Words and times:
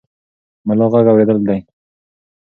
ملا 0.67 0.85
غږ 0.91 1.05
اورېدلی 1.09 1.43
دی. 1.47 1.59